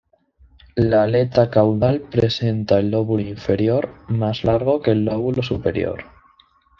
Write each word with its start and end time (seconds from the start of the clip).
La 0.77 1.03
aleta 1.03 1.51
caudal 1.51 2.01
presenta 2.01 2.79
el 2.79 2.89
lóbulo 2.89 3.21
inferior 3.21 3.87
más 4.09 4.43
largo 4.43 4.81
que 4.81 4.89
el 4.89 5.05
lóbulo 5.05 5.43
superior. 5.43 6.05